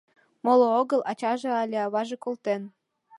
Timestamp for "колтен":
2.23-2.61